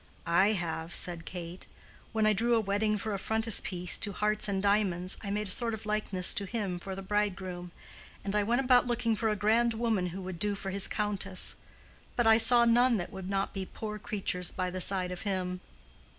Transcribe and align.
"I 0.25 0.53
have," 0.53 0.95
said 0.95 1.25
Kate. 1.25 1.67
"When 2.11 2.25
I 2.25 2.33
drew 2.33 2.55
a 2.55 2.59
wedding 2.59 2.97
for 2.97 3.13
a 3.13 3.19
frontispiece 3.19 3.99
to 3.99 4.13
'Hearts 4.13 4.47
and 4.47 4.59
Diamonds,' 4.59 5.15
I 5.21 5.29
made 5.29 5.47
a 5.47 5.51
sort 5.51 5.75
of 5.75 5.85
likeness 5.85 6.33
to 6.33 6.45
him 6.45 6.79
for 6.79 6.95
the 6.95 7.03
bridegroom, 7.03 7.71
and 8.23 8.35
I 8.35 8.41
went 8.41 8.61
about 8.61 8.87
looking 8.87 9.15
for 9.15 9.29
a 9.29 9.35
grand 9.35 9.75
woman 9.75 10.07
who 10.07 10.23
would 10.23 10.39
do 10.39 10.55
for 10.55 10.71
his 10.71 10.87
countess, 10.87 11.55
but 12.15 12.25
I 12.25 12.37
saw 12.37 12.65
none 12.65 12.97
that 12.97 13.11
would 13.11 13.29
not 13.29 13.53
be 13.53 13.63
poor 13.63 13.99
creatures 13.99 14.49
by 14.49 14.71
the 14.71 14.81
side 14.81 15.11
of 15.11 15.21
him." 15.21 15.61